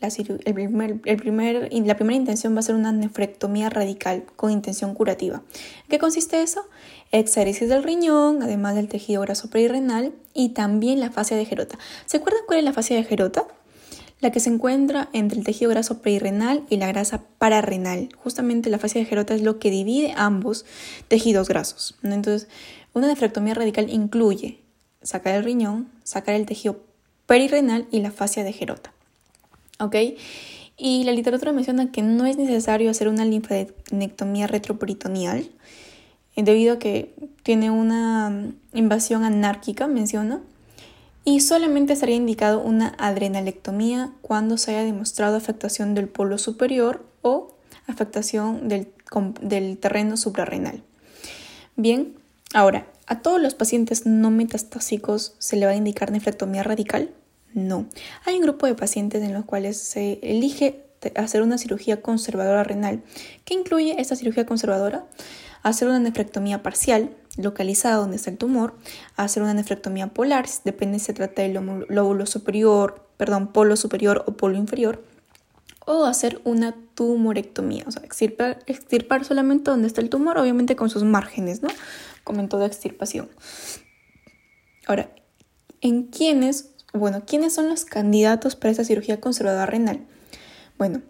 la, 0.00 0.08
el 0.08 0.54
primer, 0.54 1.00
el 1.04 1.16
primer, 1.16 1.72
la 1.72 1.96
primera 1.96 2.16
intención 2.16 2.54
va 2.54 2.58
a 2.58 2.62
ser 2.62 2.74
una 2.74 2.92
nefrectomía 2.92 3.70
radical 3.70 4.24
con 4.36 4.50
intención 4.50 4.94
curativa. 4.94 5.42
qué 5.88 5.98
consiste 5.98 6.42
eso? 6.42 6.66
Exéresis 7.14 7.68
del 7.68 7.84
riñón, 7.84 8.42
además 8.42 8.74
del 8.74 8.88
tejido 8.88 9.22
graso 9.22 9.48
prerenal 9.48 10.12
y 10.34 10.48
también 10.48 10.98
la 10.98 11.12
fascia 11.12 11.36
de 11.36 11.44
Gerota. 11.44 11.78
¿Se 12.06 12.16
acuerdan 12.16 12.42
cuál 12.44 12.58
es 12.58 12.64
la 12.64 12.72
fascia 12.72 12.96
de 12.96 13.04
Gerota? 13.04 13.46
La 14.20 14.32
que 14.32 14.40
se 14.40 14.50
encuentra 14.50 15.10
entre 15.12 15.38
el 15.38 15.44
tejido 15.44 15.70
graso 15.70 16.02
prerenal 16.02 16.64
y 16.70 16.76
la 16.76 16.88
grasa 16.88 17.22
pararenal. 17.38 18.08
Justamente 18.16 18.68
la 18.68 18.80
fascia 18.80 19.00
de 19.00 19.06
Gerota 19.06 19.32
es 19.32 19.42
lo 19.42 19.60
que 19.60 19.70
divide 19.70 20.12
ambos 20.16 20.64
tejidos 21.06 21.48
grasos. 21.48 21.94
Entonces, 22.02 22.48
una 22.94 23.06
nefrectomía 23.06 23.54
radical 23.54 23.90
incluye 23.90 24.58
sacar 25.00 25.36
el 25.36 25.44
riñón, 25.44 25.88
sacar 26.02 26.34
el 26.34 26.46
tejido 26.46 26.80
perirenal 27.26 27.86
y 27.92 28.00
la 28.00 28.10
fascia 28.10 28.42
de 28.42 28.52
Gerota. 28.52 28.92
¿Ok? 29.78 29.94
Y 30.76 31.04
la 31.04 31.12
literatura 31.12 31.52
menciona 31.52 31.92
que 31.92 32.02
no 32.02 32.26
es 32.26 32.36
necesario 32.36 32.90
hacer 32.90 33.06
una 33.06 33.24
linfadenectomía 33.24 34.48
retroperitoneal 34.48 35.48
debido 36.42 36.74
a 36.74 36.78
que 36.78 37.14
tiene 37.42 37.70
una 37.70 38.30
mm, 38.30 38.54
invasión 38.74 39.24
anárquica, 39.24 39.86
menciona, 39.86 40.40
y 41.24 41.40
solamente 41.40 41.94
estaría 41.94 42.16
indicado 42.16 42.60
una 42.60 42.94
adrenalectomía 42.98 44.12
cuando 44.20 44.58
se 44.58 44.72
haya 44.72 44.84
demostrado 44.84 45.36
afectación 45.36 45.94
del 45.94 46.08
polo 46.08 46.36
superior 46.36 47.04
o 47.22 47.54
afectación 47.86 48.68
del, 48.68 48.88
del 49.40 49.78
terreno 49.78 50.16
suprarrenal. 50.16 50.82
Bien, 51.76 52.14
ahora, 52.52 52.86
¿a 53.06 53.20
todos 53.20 53.40
los 53.40 53.54
pacientes 53.54 54.04
no 54.04 54.30
metastásicos 54.30 55.34
se 55.38 55.56
le 55.56 55.66
va 55.66 55.72
a 55.72 55.76
indicar 55.76 56.12
nefrectomía 56.12 56.62
radical? 56.62 57.10
No. 57.54 57.86
Hay 58.26 58.36
un 58.36 58.42
grupo 58.42 58.66
de 58.66 58.74
pacientes 58.74 59.22
en 59.22 59.32
los 59.32 59.44
cuales 59.44 59.78
se 59.78 60.18
elige 60.22 60.84
hacer 61.14 61.42
una 61.42 61.58
cirugía 61.58 62.02
conservadora 62.02 62.64
renal. 62.64 63.02
¿Qué 63.44 63.54
incluye 63.54 64.00
esta 64.00 64.16
cirugía 64.16 64.46
conservadora? 64.46 65.04
Hacer 65.64 65.88
una 65.88 65.98
nefrectomía 65.98 66.62
parcial, 66.62 67.16
localizada 67.36 67.96
donde 67.96 68.14
está 68.16 68.30
el 68.30 68.38
tumor, 68.38 68.74
hacer 69.16 69.42
una 69.42 69.54
nefrectomía 69.54 70.06
polar, 70.06 70.46
depende 70.64 71.00
si 71.00 71.06
se 71.06 71.14
trata 71.14 71.42
del 71.42 71.54
lóbulo 71.88 72.26
superior, 72.26 73.04
perdón, 73.16 73.48
polo 73.48 73.74
superior 73.74 74.22
o 74.28 74.34
polo 74.34 74.56
inferior, 74.56 75.02
o 75.84 76.04
hacer 76.04 76.40
una 76.44 76.76
tumorectomía, 76.94 77.84
o 77.88 77.90
sea, 77.90 78.02
extirpar, 78.04 79.24
solamente 79.24 79.70
donde 79.70 79.88
está 79.88 80.00
el 80.00 80.10
tumor, 80.10 80.38
obviamente 80.38 80.76
con 80.76 80.88
sus 80.88 81.02
márgenes, 81.02 81.62
¿no? 81.62 81.68
Como 82.22 82.40
en 82.40 82.48
toda 82.48 82.66
extirpación. 82.66 83.28
Ahora, 84.86 85.10
¿en 85.80 86.04
quiénes 86.04 86.70
bueno, 86.94 87.24
¿quiénes 87.26 87.52
son 87.52 87.68
los 87.68 87.84
candidatos 87.84 88.54
para 88.54 88.70
esta 88.70 88.84
cirugía 88.84 89.20
conservadora 89.20 89.66
renal? 89.66 90.06
Bueno, 90.78 91.02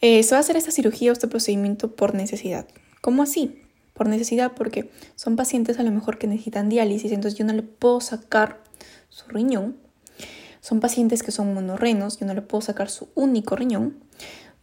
eh, 0.00 0.22
se 0.22 0.30
va 0.30 0.38
a 0.38 0.40
hacer 0.40 0.56
esta 0.56 0.70
cirugía 0.70 1.10
o 1.10 1.12
este 1.12 1.28
procedimiento 1.28 1.94
por 1.94 2.14
necesidad. 2.14 2.66
¿Cómo 3.06 3.22
así? 3.22 3.62
Por 3.94 4.08
necesidad 4.08 4.54
porque 4.56 4.90
son 5.14 5.36
pacientes 5.36 5.78
a 5.78 5.84
lo 5.84 5.92
mejor 5.92 6.18
que 6.18 6.26
necesitan 6.26 6.68
diálisis, 6.68 7.12
entonces 7.12 7.38
yo 7.38 7.44
no 7.44 7.52
le 7.52 7.62
puedo 7.62 8.00
sacar 8.00 8.64
su 9.10 9.28
riñón. 9.28 9.76
Son 10.60 10.80
pacientes 10.80 11.22
que 11.22 11.30
son 11.30 11.54
monorrenos, 11.54 12.18
yo 12.18 12.26
no 12.26 12.34
le 12.34 12.42
puedo 12.42 12.62
sacar 12.62 12.90
su 12.90 13.08
único 13.14 13.54
riñón. 13.54 13.96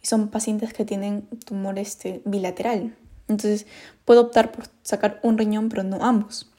Y 0.02 0.08
son 0.08 0.28
pacientes 0.28 0.74
que 0.74 0.84
tienen 0.84 1.22
tumor 1.46 1.78
este, 1.78 2.20
bilateral. 2.26 2.94
Entonces 3.28 3.64
puedo 4.04 4.20
optar 4.20 4.52
por 4.52 4.66
sacar 4.82 5.20
un 5.22 5.38
riñón, 5.38 5.70
pero 5.70 5.82
no 5.82 6.04
ambos. 6.04 6.52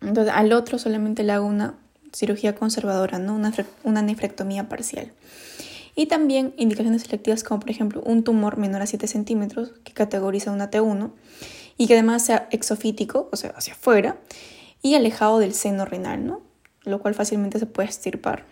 Entonces 0.00 0.32
al 0.34 0.54
otro 0.54 0.78
solamente 0.78 1.22
le 1.22 1.32
hago 1.32 1.44
una 1.44 1.74
cirugía 2.14 2.54
conservadora, 2.54 3.18
¿no? 3.18 3.34
una, 3.34 3.52
una 3.84 4.00
nefrectomía 4.00 4.70
parcial. 4.70 5.12
Y 6.00 6.06
también 6.06 6.54
indicaciones 6.56 7.02
selectivas 7.02 7.44
como 7.44 7.60
por 7.60 7.68
ejemplo 7.68 8.00
un 8.06 8.24
tumor 8.24 8.56
menor 8.56 8.80
a 8.80 8.86
7 8.86 9.06
centímetros 9.06 9.74
que 9.84 9.92
categoriza 9.92 10.50
una 10.50 10.70
T1 10.70 11.12
y 11.76 11.86
que 11.88 11.92
además 11.92 12.24
sea 12.24 12.48
exofítico, 12.50 13.28
o 13.32 13.36
sea, 13.36 13.50
hacia 13.50 13.74
afuera, 13.74 14.16
y 14.80 14.94
alejado 14.94 15.40
del 15.40 15.52
seno 15.52 15.84
renal, 15.84 16.24
¿no? 16.24 16.40
lo 16.84 17.02
cual 17.02 17.12
fácilmente 17.12 17.58
se 17.58 17.66
puede 17.66 17.90
extirpar. 17.90 18.46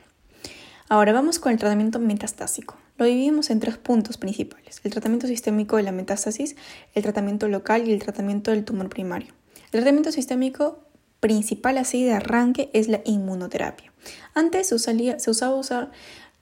Ahora 0.91 1.15
vamos 1.15 1.39
con 1.39 1.51
el 1.51 1.59
tratamiento 1.59 1.99
metastásico. 1.99 2.77
Lo 2.99 3.07
dividimos 3.07 3.49
en 3.49 3.61
tres 3.61 3.79
puntos 3.79 4.19
principales. 4.19 4.83
El 4.85 4.93
tratamiento 4.93 5.27
sistémico 5.27 5.79
de 5.79 5.85
la 5.85 5.93
metástasis, 5.93 6.55
el 6.93 7.03
tratamiento 7.03 7.49
local 7.49 7.89
y 7.89 7.93
el 7.93 8.03
tratamiento 8.03 8.51
del 8.51 8.67
tumor 8.67 8.91
primario. 8.91 9.33
El 9.73 9.81
tratamiento 9.81 10.13
sistémico 10.13 10.81
principal 11.21 11.79
así 11.79 12.05
de 12.05 12.13
arranque 12.13 12.69
es 12.75 12.89
la 12.89 13.01
inmunoterapia. 13.07 13.91
Antes 14.35 14.69
se, 14.69 15.19
se 15.19 15.31
usaba 15.31 15.57
usar 15.57 15.93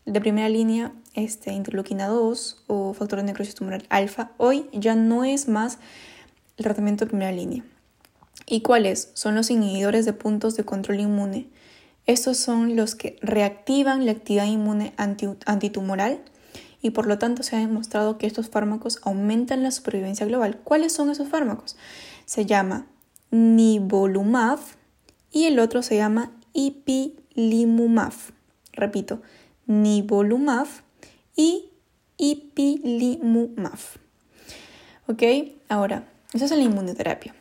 de 0.06 0.20
primera 0.20 0.48
línea 0.48 0.92
este, 1.14 1.52
interleuquina 1.52 2.06
2 2.06 2.64
o 2.68 2.94
factor 2.94 3.18
de 3.18 3.24
necrosis 3.24 3.54
tumoral 3.54 3.84
alfa. 3.90 4.30
Hoy 4.38 4.68
ya 4.72 4.94
no 4.94 5.24
es 5.24 5.48
más 5.48 5.78
el 6.56 6.64
tratamiento 6.64 7.04
de 7.04 7.10
primera 7.10 7.32
línea. 7.32 7.64
¿Y 8.46 8.60
cuáles? 8.60 9.10
Son 9.14 9.34
los 9.34 9.50
inhibidores 9.50 10.04
de 10.04 10.12
puntos 10.12 10.56
de 10.56 10.64
control 10.64 11.00
inmune. 11.00 11.48
Estos 12.06 12.36
son 12.36 12.76
los 12.76 12.94
que 12.94 13.18
reactivan 13.20 14.06
la 14.06 14.12
actividad 14.12 14.46
inmune 14.46 14.94
antitumoral 14.96 16.22
y 16.80 16.90
por 16.90 17.06
lo 17.06 17.18
tanto 17.18 17.42
se 17.42 17.56
ha 17.56 17.58
demostrado 17.58 18.16
que 18.16 18.28
estos 18.28 18.48
fármacos 18.48 19.00
aumentan 19.02 19.64
la 19.64 19.72
supervivencia 19.72 20.24
global. 20.24 20.60
¿Cuáles 20.62 20.92
son 20.92 21.10
esos 21.10 21.28
fármacos? 21.28 21.76
Se 22.26 22.46
llama 22.46 22.86
nivolumab 23.32 24.60
y 25.32 25.46
el 25.46 25.58
otro 25.58 25.82
se 25.82 25.96
llama 25.96 26.30
ipilimumab. 26.52 28.12
Repito, 28.72 29.20
nivolumab 29.66 30.66
y 31.34 31.70
ipilimumab. 32.16 33.78
¿Ok? 35.06 35.22
Ahora, 35.68 36.08
eso 36.32 36.44
es 36.44 36.50
la 36.50 36.58
inmunoterapia. 36.58 37.34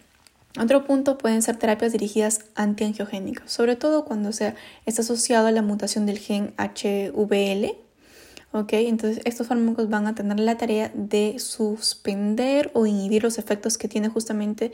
Otro 0.59 0.85
punto 0.85 1.17
pueden 1.17 1.41
ser 1.41 1.57
terapias 1.57 1.91
dirigidas 1.91 2.45
antiangiogénicas, 2.55 3.51
sobre 3.51 3.75
todo 3.75 4.05
cuando 4.05 4.31
sea, 4.31 4.55
está 4.85 5.01
asociado 5.01 5.47
a 5.47 5.51
la 5.51 5.61
mutación 5.61 6.05
del 6.05 6.17
gen 6.17 6.53
HVL. 6.57 7.75
¿ok? 8.53 8.73
Entonces, 8.73 9.21
estos 9.25 9.47
fármacos 9.47 9.89
van 9.89 10.07
a 10.07 10.15
tener 10.15 10.39
la 10.39 10.57
tarea 10.57 10.91
de 10.93 11.39
suspender 11.39 12.71
o 12.73 12.85
inhibir 12.85 13.23
los 13.23 13.37
efectos 13.37 13.77
que 13.77 13.89
tiene 13.89 14.07
justamente 14.07 14.71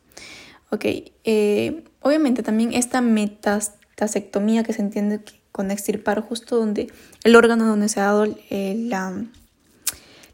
Eh, 0.82 1.84
obviamente 2.02 2.44
también 2.44 2.74
esta 2.74 3.02
metastasectomía 3.02 4.64
que 4.64 4.74
se 4.74 4.82
entiende 4.82 5.22
con 5.52 5.72
extirpar 5.72 6.22
justo 6.22 6.58
donde 6.58 6.92
el 7.24 7.36
órgano 7.36 7.66
donde 7.66 7.90
se 7.90 8.00
ha 8.00 8.06
dado 8.06 8.26
eh, 8.50 8.76
la, 8.78 9.26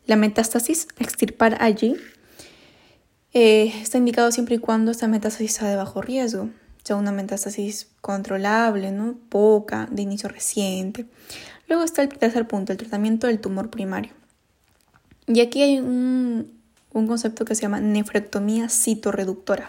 la, 0.05 0.15
metástasis, 0.15 0.87
extirpar 0.99 1.57
allí, 1.61 1.95
eh, 3.33 3.73
está 3.81 3.97
indicado 3.97 4.31
siempre 4.31 4.55
y 4.55 4.59
cuando 4.59 4.91
esta 4.91 5.07
metástasis 5.07 5.53
sea 5.53 5.69
de 5.69 5.75
bajo 5.75 6.01
riesgo. 6.01 6.49
sea 6.83 6.95
una 6.95 7.11
metástasis 7.11 7.87
controlable, 8.01 8.91
¿no? 8.91 9.15
Poca, 9.29 9.87
de 9.91 10.01
inicio 10.01 10.29
reciente. 10.29 11.05
Luego 11.67 11.83
está 11.83 12.03
el 12.03 12.09
tercer 12.09 12.47
punto, 12.47 12.71
el 12.71 12.77
tratamiento 12.77 13.27
del 13.27 13.39
tumor 13.39 13.69
primario. 13.69 14.13
Y 15.27 15.41
aquí 15.41 15.63
hay 15.63 15.79
un, 15.79 16.59
un 16.93 17.07
concepto 17.07 17.45
que 17.45 17.55
se 17.55 17.63
llama 17.63 17.79
nefrectomía 17.79 18.69
citorreductora. 18.69 19.67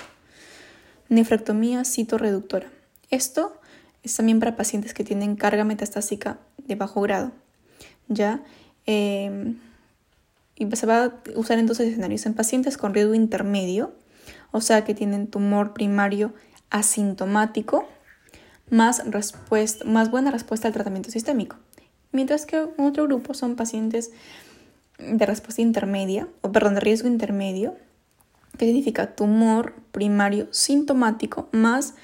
Nefrectomía 1.09 1.85
citorreductora. 1.85 2.69
Esto 3.11 3.61
es 4.07 4.17
también 4.17 4.41
para 4.41 4.57
pacientes 4.57 4.95
que 4.95 5.05
tienen 5.05 5.37
carga 5.37 5.65
metastásica 5.65 6.39
de 6.59 6.75
bajo 6.77 7.01
grado. 7.01 7.33
¿Ya? 8.09 8.43
Eh, 8.87 9.55
y 10.55 10.75
se 10.75 10.87
va 10.87 11.05
a 11.05 11.13
usar 11.35 11.59
en 11.59 11.67
dos 11.67 11.81
escenarios. 11.81 12.25
En 12.27 12.35
pacientes 12.35 12.79
con 12.79 12.95
riesgo 12.95 13.15
intermedio, 13.15 13.93
o 14.53 14.61
sea 14.61 14.85
que 14.85 14.95
tienen 14.95 15.27
tumor 15.27 15.75
primario 15.75 16.33
asintomático, 16.71 17.87
más, 18.71 19.05
respuesta, 19.11 19.85
más 19.85 20.11
buena 20.11 20.31
respuesta 20.31 20.67
al 20.67 20.75
tratamiento 20.75 21.11
sistémico. 21.11 21.57
Mientras 22.13 22.47
que 22.47 22.69
otro 22.79 23.05
grupo 23.05 23.35
son 23.35 23.57
pacientes 23.57 24.11
de 24.99 25.27
respuesta 25.27 25.63
intermedia, 25.63 26.29
o 26.41 26.53
perdón, 26.53 26.75
de 26.75 26.81
riesgo 26.81 27.09
intermedio, 27.09 27.77
que 28.57 28.67
significa 28.67 29.15
tumor 29.15 29.75
primario 29.93 30.49
sintomático 30.53 31.49
más 31.53 31.95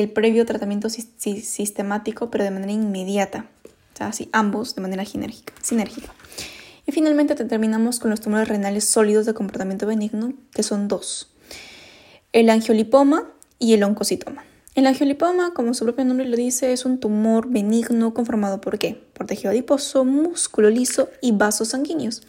el 0.00 0.10
previo 0.10 0.46
tratamiento 0.46 0.88
sistemático, 0.88 2.30
pero 2.30 2.44
de 2.44 2.50
manera 2.50 2.72
inmediata. 2.72 3.46
O 3.94 3.96
sea, 3.96 4.08
así, 4.08 4.28
ambos 4.32 4.74
de 4.74 4.82
manera 4.82 5.04
sinérgica. 5.04 6.14
Y 6.86 6.92
finalmente 6.92 7.34
terminamos 7.34 8.00
con 8.00 8.10
los 8.10 8.20
tumores 8.20 8.48
renales 8.48 8.84
sólidos 8.84 9.26
de 9.26 9.34
comportamiento 9.34 9.86
benigno, 9.86 10.34
que 10.52 10.62
son 10.62 10.88
dos. 10.88 11.30
El 12.32 12.50
angiolipoma 12.50 13.30
y 13.58 13.74
el 13.74 13.84
oncocitoma. 13.84 14.44
El 14.74 14.86
angiolipoma, 14.86 15.54
como 15.54 15.72
su 15.72 15.84
propio 15.84 16.04
nombre 16.04 16.26
lo 16.26 16.36
dice, 16.36 16.72
es 16.72 16.84
un 16.84 16.98
tumor 16.98 17.48
benigno 17.48 18.12
conformado 18.12 18.60
por 18.60 18.78
qué? 18.78 19.00
Por 19.14 19.26
tejido 19.26 19.50
adiposo, 19.50 20.04
músculo 20.04 20.68
liso 20.68 21.08
y 21.22 21.30
vasos 21.30 21.68
sanguíneos. 21.68 22.22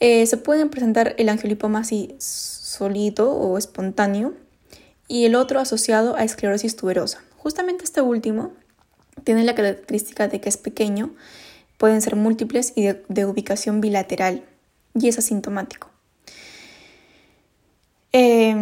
Eh, 0.00 0.26
se 0.26 0.38
pueden 0.38 0.70
presentar 0.70 1.14
el 1.18 1.28
angiolipoma 1.28 1.80
así 1.80 2.14
solito 2.18 3.32
o 3.32 3.58
espontáneo 3.58 4.34
y 5.08 5.24
el 5.24 5.34
otro 5.34 5.60
asociado 5.60 6.16
a 6.16 6.24
esclerosis 6.24 6.76
tuberosa. 6.76 7.22
Justamente 7.36 7.84
este 7.84 8.00
último 8.00 8.52
tiene 9.24 9.44
la 9.44 9.54
característica 9.54 10.28
de 10.28 10.40
que 10.40 10.48
es 10.48 10.56
pequeño, 10.56 11.14
pueden 11.78 12.00
ser 12.02 12.16
múltiples 12.16 12.72
y 12.74 12.82
de, 13.08 13.24
ubicación 13.24 13.80
bilateral 13.80 14.44
y 14.94 15.08
es 15.08 15.18
asintomático. 15.18 15.90
Eh, 18.12 18.56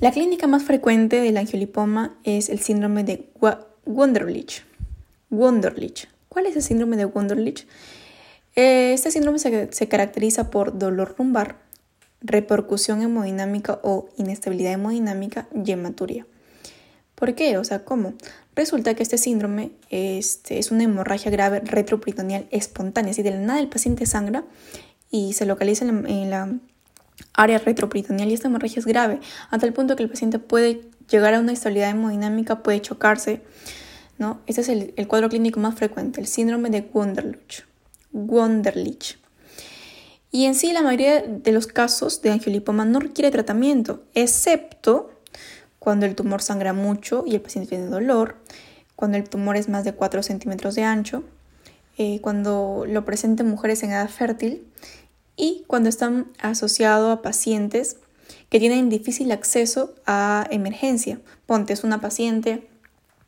la 0.00 0.12
clínica 0.12 0.46
más 0.46 0.64
frecuente 0.64 1.20
del 1.20 1.36
angiolipoma 1.36 2.14
es 2.24 2.48
el 2.50 2.60
síndrome 2.60 3.04
de 3.04 3.30
Wunderlich. 3.86 4.64
Wunderlich. 5.30 6.08
¿Cuál 6.28 6.46
es 6.46 6.56
el 6.56 6.62
síndrome 6.62 6.96
de 6.96 7.06
Wunderlich? 7.06 7.66
Eh, 8.54 8.92
este 8.92 9.10
síndrome 9.10 9.38
se, 9.38 9.72
se, 9.72 9.88
caracteriza 9.88 10.50
por 10.50 10.78
dolor 10.78 11.14
lumbar, 11.18 11.56
repercusión 12.20 13.02
hemodinámica 13.02 13.80
o 13.82 14.08
inestabilidad 14.16 14.72
hemodinámica 14.72 15.48
y 15.54 15.70
hematuria. 15.70 16.26
¿Por 17.14 17.34
qué? 17.34 17.58
O 17.58 17.64
sea, 17.64 17.84
¿cómo? 17.84 18.14
Resulta 18.54 18.94
que 18.94 19.02
este 19.02 19.18
síndrome 19.18 19.72
este, 19.90 20.58
es 20.58 20.70
una 20.70 20.84
hemorragia 20.84 21.30
grave 21.30 21.60
retroperitoneal 21.60 22.46
espontánea, 22.50 23.10
así 23.10 23.22
de 23.22 23.32
nada 23.32 23.60
el 23.60 23.68
paciente 23.68 24.06
sangra 24.06 24.44
y 25.10 25.32
se 25.32 25.46
localiza 25.46 25.84
en 25.84 26.30
la, 26.30 26.58
área 27.34 27.58
retroperitoneal 27.58 28.28
y 28.28 28.34
esta 28.34 28.48
hemorragia 28.48 28.80
es 28.80 28.86
grave, 28.86 29.20
hasta 29.50 29.66
el 29.66 29.72
punto 29.72 29.96
que 29.96 30.02
el 30.02 30.10
paciente 30.10 30.38
puede 30.38 30.82
llegar 31.08 31.34
a 31.34 31.40
una 31.40 31.52
estabilidad 31.52 31.90
hemodinámica, 31.90 32.62
puede 32.62 32.80
chocarse, 32.80 33.42
¿no? 34.18 34.40
Este 34.46 34.60
es 34.60 34.68
el 34.68 35.08
cuadro 35.08 35.28
clínico 35.28 35.60
más 35.60 35.74
frecuente, 35.74 36.20
el 36.20 36.26
síndrome 36.26 36.70
de 36.70 36.88
Wunderlich. 36.92 37.64
Wunderlich. 38.12 39.17
Y 40.30 40.44
en 40.44 40.54
sí 40.54 40.72
la 40.72 40.82
mayoría 40.82 41.22
de 41.22 41.52
los 41.52 41.66
casos 41.66 42.20
de 42.20 42.30
angiolipoma 42.30 42.84
no 42.84 43.00
requiere 43.00 43.30
tratamiento, 43.30 44.02
excepto 44.14 45.10
cuando 45.78 46.06
el 46.06 46.14
tumor 46.14 46.42
sangra 46.42 46.72
mucho 46.72 47.24
y 47.26 47.34
el 47.34 47.40
paciente 47.40 47.70
tiene 47.70 47.86
dolor, 47.86 48.36
cuando 48.94 49.16
el 49.16 49.28
tumor 49.28 49.56
es 49.56 49.68
más 49.68 49.84
de 49.84 49.94
4 49.94 50.22
centímetros 50.22 50.74
de 50.74 50.82
ancho, 50.84 51.24
eh, 51.96 52.20
cuando 52.20 52.84
lo 52.86 53.04
presenten 53.04 53.48
mujeres 53.48 53.82
en 53.82 53.90
edad 53.90 54.08
fértil 54.08 54.66
y 55.36 55.64
cuando 55.66 55.88
están 55.88 56.26
asociados 56.40 57.16
a 57.16 57.22
pacientes 57.22 57.96
que 58.50 58.58
tienen 58.60 58.88
difícil 58.88 59.32
acceso 59.32 59.94
a 60.06 60.46
emergencia. 60.50 61.20
Ponte, 61.46 61.72
es 61.72 61.84
una 61.84 62.00
paciente 62.00 62.68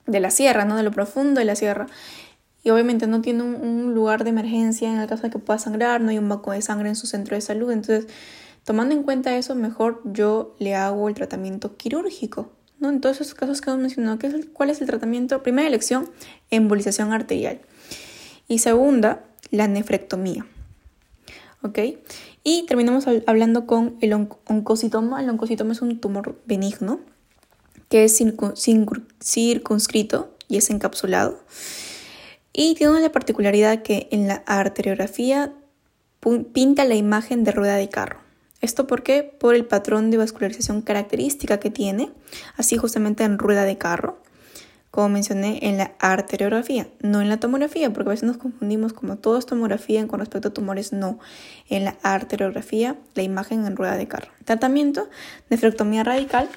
de 0.06 0.20
la 0.20 0.30
sierra, 0.30 0.64
¿no? 0.64 0.76
De 0.76 0.82
lo 0.82 0.90
profundo 0.90 1.38
de 1.38 1.46
la 1.46 1.56
sierra. 1.56 1.86
Y 2.62 2.70
obviamente 2.70 3.06
no 3.06 3.22
tiene 3.22 3.42
un, 3.42 3.94
lugar 3.94 4.24
de 4.24 4.30
emergencia 4.30 4.92
en 4.92 4.98
el 4.98 5.08
caso 5.08 5.22
de 5.22 5.30
que 5.30 5.38
pueda 5.38 5.58
sangrar, 5.58 6.00
no 6.00 6.10
hay 6.10 6.18
un 6.18 6.28
banco 6.28 6.52
de 6.52 6.62
sangre 6.62 6.88
en 6.88 6.96
su 6.96 7.06
centro 7.06 7.34
de 7.34 7.40
salud. 7.40 7.70
Entonces, 7.70 8.06
Tomando 8.64 8.94
en 8.94 9.02
cuenta 9.02 9.36
eso, 9.36 9.54
mejor 9.54 10.00
yo 10.04 10.54
le 10.58 10.74
hago 10.74 11.08
el 11.08 11.14
tratamiento 11.14 11.76
quirúrgico. 11.76 12.50
¿no? 12.78 12.90
En 12.90 13.00
todos 13.00 13.20
esos 13.20 13.34
casos 13.34 13.60
que 13.60 13.70
hemos 13.70 13.82
mencionado, 13.82 14.18
¿cuál 14.52 14.70
es 14.70 14.80
el 14.80 14.86
tratamiento? 14.86 15.42
Primera 15.42 15.66
elección, 15.66 16.08
embolización 16.50 17.12
arterial. 17.12 17.60
Y 18.48 18.58
segunda, 18.58 19.24
la 19.50 19.66
nefrectomía. 19.68 20.46
¿Ok? 21.62 21.78
Y 22.42 22.64
terminamos 22.66 23.06
hablando 23.26 23.66
con 23.66 23.96
el 24.00 24.12
oncocitoma. 24.12 25.22
El 25.22 25.30
oncocitoma 25.30 25.72
es 25.72 25.82
un 25.82 26.00
tumor 26.00 26.40
benigno 26.46 27.00
que 27.88 28.04
es 28.04 28.16
circunscrito 28.16 30.34
y 30.48 30.56
es 30.56 30.70
encapsulado. 30.70 31.40
Y 32.52 32.74
tiene 32.74 33.00
la 33.00 33.12
particularidad 33.12 33.82
que 33.82 34.08
en 34.10 34.28
la 34.28 34.42
arteriografía 34.46 35.52
pinta 36.52 36.84
la 36.84 36.94
imagen 36.94 37.44
de 37.44 37.52
rueda 37.52 37.76
de 37.76 37.88
carro. 37.88 38.20
¿Esto 38.60 38.86
por 38.86 39.02
qué? 39.02 39.22
Por 39.22 39.54
el 39.54 39.64
patrón 39.64 40.10
de 40.10 40.18
vascularización 40.18 40.82
característica 40.82 41.58
que 41.58 41.70
tiene, 41.70 42.10
así 42.56 42.76
justamente 42.76 43.24
en 43.24 43.38
rueda 43.38 43.64
de 43.64 43.78
carro, 43.78 44.18
como 44.90 45.08
mencioné 45.08 45.60
en 45.62 45.78
la 45.78 45.92
arteriografía, 46.00 46.88
no 47.00 47.20
en 47.20 47.28
la 47.28 47.38
tomografía, 47.38 47.92
porque 47.92 48.08
a 48.08 48.10
veces 48.10 48.26
nos 48.26 48.38
confundimos 48.38 48.92
como 48.92 49.16
todo 49.16 49.38
es 49.38 49.46
tomografía 49.46 50.06
con 50.08 50.18
respecto 50.18 50.48
a 50.48 50.52
tumores, 50.52 50.92
no. 50.92 51.20
En 51.68 51.84
la 51.84 51.96
arteriografía, 52.02 52.96
la 53.14 53.22
imagen 53.22 53.64
en 53.66 53.76
rueda 53.76 53.96
de 53.96 54.08
carro. 54.08 54.32
Tratamiento, 54.44 55.08
nefrectomía 55.48 56.02
radical. 56.02 56.48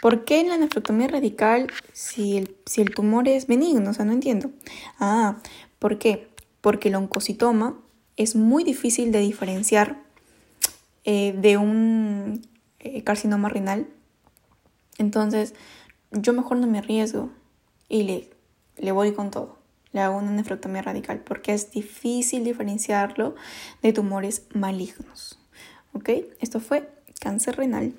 ¿Por 0.00 0.24
qué 0.24 0.42
la 0.44 0.56
nefrectomía 0.56 1.08
radical 1.08 1.70
si 1.92 2.38
el, 2.38 2.56
si 2.64 2.80
el 2.80 2.94
tumor 2.94 3.28
es 3.28 3.46
benigno? 3.46 3.90
O 3.90 3.94
sea, 3.94 4.04
no 4.04 4.12
entiendo. 4.12 4.50
Ah, 4.98 5.36
¿por 5.78 5.98
qué? 5.98 6.28
Porque 6.60 6.88
el 6.88 6.94
oncocitoma 6.94 7.78
es 8.16 8.34
muy 8.34 8.64
difícil 8.64 9.12
de 9.12 9.20
diferenciar 9.20 10.02
eh, 11.04 11.34
de 11.36 11.56
un 11.56 12.46
eh, 12.78 13.02
carcinoma 13.04 13.48
renal. 13.48 13.88
Entonces, 14.98 15.54
yo 16.12 16.32
mejor 16.32 16.56
no 16.58 16.66
me 16.66 16.78
arriesgo 16.78 17.30
y 17.88 18.02
le, 18.04 18.30
le 18.78 18.92
voy 18.92 19.12
con 19.12 19.30
todo. 19.30 19.58
Le 19.92 20.00
hago 20.00 20.18
una 20.18 20.30
nefrectomía 20.30 20.82
radical 20.82 21.20
porque 21.20 21.52
es 21.52 21.72
difícil 21.72 22.44
diferenciarlo 22.44 23.34
de 23.82 23.92
tumores 23.92 24.46
malignos. 24.54 25.38
¿Ok? 25.92 26.10
Esto 26.40 26.60
fue 26.60 26.88
cáncer 27.20 27.56
renal. 27.56 27.94